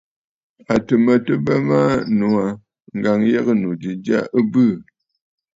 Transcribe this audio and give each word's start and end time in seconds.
À 0.73 0.75
tɨ̀ 0.85 0.97
mə 1.05 1.13
tɨ 1.25 1.33
bə 1.45 1.53
maa 1.67 1.91
nòò 2.17 2.33
aa, 2.45 2.53
ŋ̀gǎŋyəgə̂nnù 2.97 3.69
ji 3.81 3.91
jya 4.05 4.19
ɨ 4.37 4.39
bɨɨ̀. 4.51 4.73